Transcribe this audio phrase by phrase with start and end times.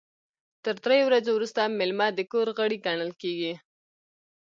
[0.63, 3.53] تر دریو ورځو وروسته میلمه د کور غړی ګڼل کیږي.